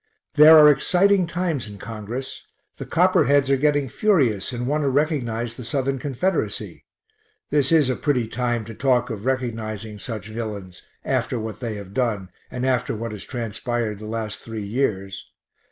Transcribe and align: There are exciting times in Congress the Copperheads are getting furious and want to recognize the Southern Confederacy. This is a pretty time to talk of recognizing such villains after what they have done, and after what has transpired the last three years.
There 0.33 0.57
are 0.57 0.67
exciting 0.67 1.27
times 1.27 1.69
in 1.69 1.77
Congress 1.77 2.47
the 2.77 2.87
Copperheads 2.87 3.51
are 3.51 3.55
getting 3.55 3.87
furious 3.87 4.51
and 4.51 4.65
want 4.65 4.83
to 4.83 4.89
recognize 4.89 5.55
the 5.55 5.63
Southern 5.63 5.99
Confederacy. 5.99 6.85
This 7.51 7.71
is 7.71 7.87
a 7.87 7.95
pretty 7.95 8.27
time 8.27 8.65
to 8.65 8.73
talk 8.73 9.11
of 9.11 9.27
recognizing 9.27 9.99
such 9.99 10.29
villains 10.29 10.81
after 11.05 11.37
what 11.39 11.59
they 11.59 11.75
have 11.75 11.93
done, 11.93 12.29
and 12.49 12.65
after 12.65 12.95
what 12.95 13.11
has 13.11 13.25
transpired 13.25 13.99
the 13.99 14.07
last 14.07 14.39
three 14.39 14.65
years. 14.65 15.31